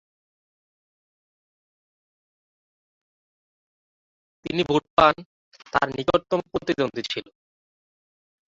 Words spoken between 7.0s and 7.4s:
ছিল।